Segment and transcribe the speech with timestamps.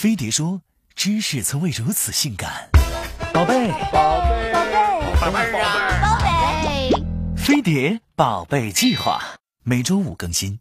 [0.00, 0.62] 飞碟说
[0.96, 2.70] ：“知识从未如此性感。”
[3.34, 6.00] 宝贝，宝贝，宝贝，宝贝啊！
[6.00, 6.90] 宝贝，
[7.36, 9.20] 飞碟宝贝计划
[9.62, 10.58] 每周五更新。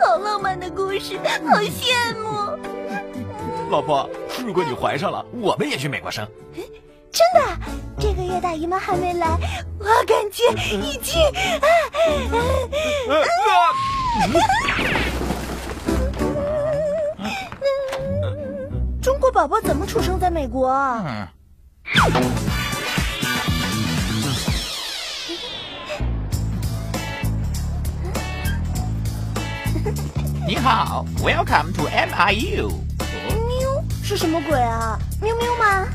[0.00, 1.16] 好浪漫的故事，
[1.46, 2.58] 好羡慕。
[3.70, 4.10] 老婆，
[4.44, 6.28] 如果你怀上了，我们也去美国生。
[7.10, 7.40] 真的，
[7.98, 9.26] 这个月大姨妈还没来，
[9.78, 11.20] 我感觉已经……
[19.00, 20.70] 中国宝宝怎么出生在美国？
[30.46, 32.68] 你好，Welcome to MIU。
[32.68, 34.98] 喵是什么鬼啊？
[35.20, 35.86] 喵喵吗？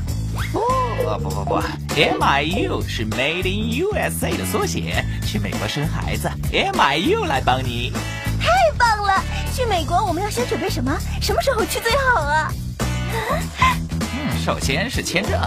[0.54, 1.62] 不不不不
[1.96, 7.92] ，MIU 是 Made in USA 的缩写，去美国生孩子，MIU 来帮你。
[8.40, 9.20] 太棒了！
[9.52, 10.96] 去美国我们要先准备什么？
[11.20, 12.52] 什么时候去最好啊？
[12.78, 15.40] 嗯，首先是签证，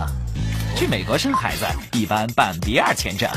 [0.75, 3.29] 去美国生孩子一般办 B2 签证，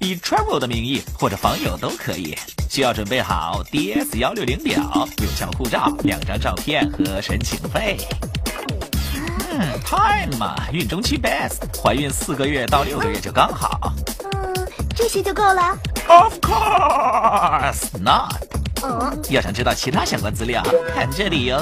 [0.00, 2.36] 以 Travel 的名义或者访友都可以。
[2.70, 7.98] 需要准备好 DS 幺六零表、有效护照、两张照片和申请费。
[9.60, 13.92] 嗯，Time 嘛，孕中期 Best，怀孕四个月到六个月就刚好。
[14.32, 14.54] 嗯，
[14.94, 15.76] 这些就够了。
[16.06, 18.36] Of course not。
[18.84, 20.62] 嗯，要想知道其他相关资料，
[20.94, 21.60] 看这里哟。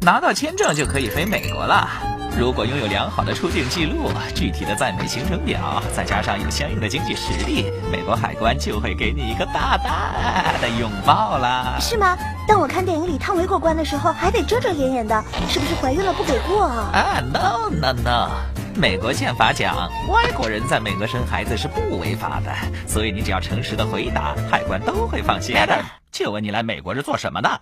[0.00, 2.13] 拿到签证就可以飞美国了。
[2.36, 11.76] 如果拥有良好的出境记录、具体的在美行程表，再加上有相应的经济实力，美国海关就会给你一个大大的拥抱啦。
[11.80, 12.16] 是吗？
[12.48, 16.90] 但我看电影里汤唯过关的时候还得遮遮掩掩的，是不是怀孕了不给过啊？
[16.92, 18.30] 啊，no no no！
[18.76, 22.52] 美国宪法讲，外国人在美国生孩子是不违法的，
[22.88, 25.84] 所以你只要诚实的回答，海关都会放心的。
[26.10, 27.60] 就问你来美国是做什么的？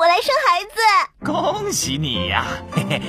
[0.00, 0.80] 我来生孩子。
[1.22, 3.02] 恭喜你呀、嘿 嘿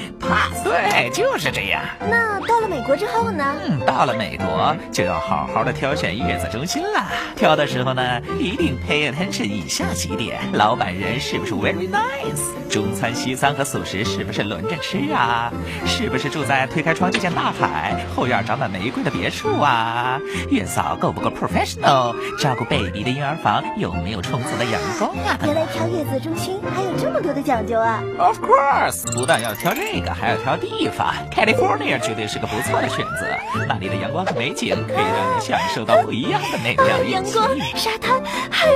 [0.62, 1.82] 对，就是这样。
[2.02, 3.56] 那到了美国之后呢？
[3.66, 7.08] 嗯，到了美国就要好好的挑选月子中心了。
[7.38, 12.70] 挑的时候呢，一定 pay attention 以下几点：老板人是不是 very nice？
[12.70, 15.50] 中餐、西餐和素食是不是轮着吃啊？
[15.86, 20.20] 是不是住在推开窗就见大海，后院长满玫瑰的别墅啊？
[20.50, 22.14] 月嫂够不够 professional？
[22.38, 25.40] 照顾 baby 的婴儿房有没有充足的阳光啊？
[25.46, 31.14] 原来挑月子中心还有这么多的讲究啊！Of course，不但要挑这个，还要挑地方。
[31.32, 33.26] California 绝对是个不错的选择，
[33.68, 36.86] 那里的阳光和美景可以让你享受到不一样的美妙。
[37.04, 38.76] 阳光、沙滩、海浪。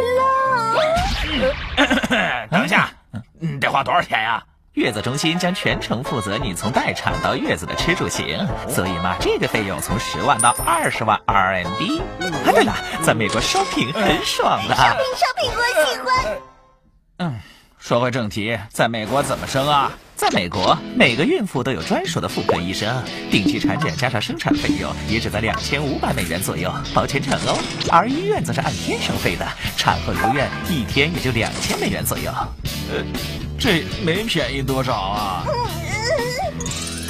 [2.49, 2.89] 等一下，
[3.41, 4.43] 嗯，得花多少钱呀？
[4.73, 12.01] 月子中心将全程负责你从待产到月子的吃住行，所以嘛，这个费用从十万到二十万 RMB。
[12.01, 14.75] 啊，对了，在美国 shopping 很爽的。
[14.75, 16.37] shopping shopping，我喜欢。
[17.19, 17.39] 嗯，
[17.87, 19.91] 说回正题，在美国怎么生啊？
[20.15, 22.91] 在美国，每个孕妇都有专属的妇科医生，
[23.29, 27.55] 定期产检加上生产费用也只在两千五百美元左右，包全程哦。
[27.91, 29.47] 而医院则是按天收费的，
[29.77, 32.31] 产后留院一天也就两千美元左右。
[32.91, 33.05] 呃，
[33.59, 35.45] 这没便宜多少啊？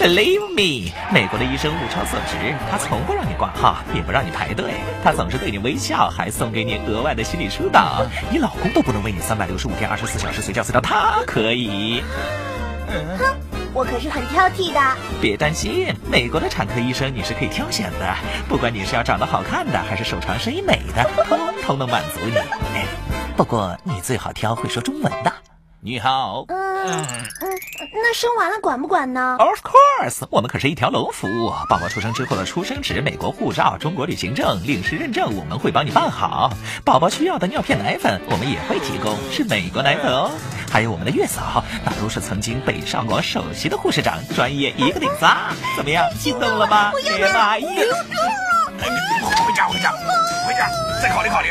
[0.06, 8.06] Believe me，美国的医生物超所值，他从不让你挂号，也不让你排队，他总是对你微笑，还送给你额外的心理疏导。
[8.30, 12.04] 你老公都不能为你三百六十五天、二十四小时随叫随到，他可以。
[13.18, 13.36] 哼，
[13.74, 14.80] 我可是很挑剔的。
[15.20, 18.16] 别担心，美国的产科医生你是可以挑选的，
[18.48, 22.38] 不管你是要长得好看的，还是手长身美的，通通能满足你。
[22.78, 22.86] 哎
[23.36, 25.34] 不过你最好挑会说中文的。
[25.82, 27.06] 你好嗯
[27.42, 27.55] 嗯，
[28.08, 31.50] 那生完了管不管呢？，Of course，我们可是一条龙服务。
[31.68, 36.52] 宝宝出生之后的出生纸、美国护照、中国旅行证、领事认证，我们会帮你办好。
[36.84, 40.30] 宝宝需要的尿片、奶粉，我们也会提供，是美国奶粉哦。
[40.72, 45.52] 还有我们的月嫂，那都是曾经北上广首席的护士长，专业一个顶仨。
[45.76, 46.92] 怎么样，心动了吗？
[47.02, 47.66] 别妈呀！
[49.48, 49.92] 回家，回家，
[50.46, 50.70] 回家，
[51.02, 51.48] 再考虑考虑。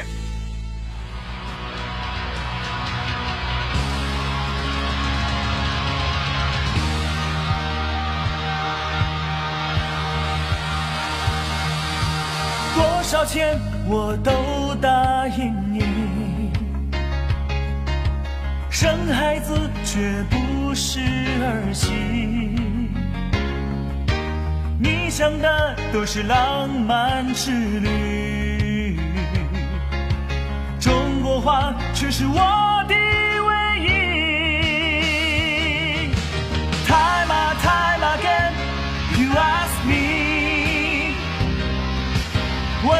[13.15, 13.57] 少钱
[13.87, 16.51] 我都答应你，
[18.69, 20.99] 生孩子却不是
[21.41, 21.93] 儿戏。
[24.81, 28.99] 你想的都是浪漫之旅，
[30.81, 32.64] 中国话却是我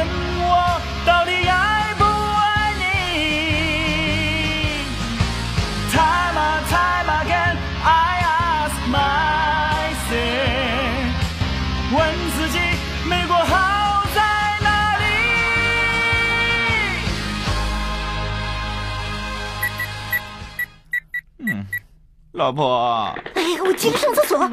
[0.07, 0.49] 问我
[1.05, 2.83] 到底爱不爱你
[5.91, 7.87] ？time time again i
[8.23, 9.95] ask myself
[11.95, 11.97] 问
[12.37, 12.57] 自己
[13.09, 14.19] 美国好在
[14.61, 14.67] 哪
[14.97, 15.03] 里？
[21.39, 21.65] 嗯
[22.33, 24.49] 老婆哎呀我急着上厕所。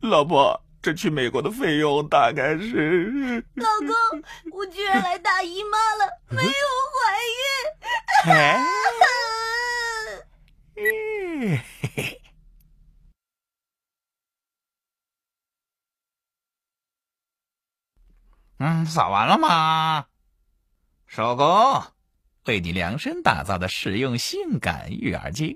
[0.00, 3.44] 老婆这去美国的费用大概是……
[3.54, 3.90] 老公，
[4.52, 6.50] 我居然来大姨妈了，没有
[6.96, 8.32] 怀孕。
[8.32, 8.64] 哎，
[10.76, 12.22] 嗯，嘿嘿。
[18.58, 20.06] 嗯，扫完了吗？
[21.06, 21.82] 收工，
[22.46, 25.54] 为你量身打造的实用性感育儿经。